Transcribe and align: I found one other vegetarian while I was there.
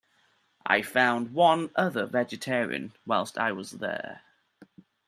I 0.65 0.81
found 0.81 1.31
one 1.31 1.69
other 1.75 2.07
vegetarian 2.07 2.93
while 3.05 3.29
I 3.37 3.51
was 3.51 3.69
there. 3.73 4.23